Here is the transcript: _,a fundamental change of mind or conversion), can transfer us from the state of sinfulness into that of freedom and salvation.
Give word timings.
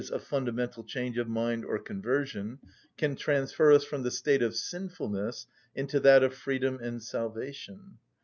_,a 0.11 0.17
fundamental 0.17 0.83
change 0.83 1.19
of 1.19 1.27
mind 1.29 1.63
or 1.63 1.77
conversion), 1.77 2.57
can 2.97 3.15
transfer 3.15 3.71
us 3.71 3.83
from 3.83 4.01
the 4.01 4.09
state 4.09 4.41
of 4.41 4.55
sinfulness 4.55 5.45
into 5.75 5.99
that 5.99 6.23
of 6.23 6.33
freedom 6.33 6.79
and 6.81 7.03
salvation. 7.03 7.99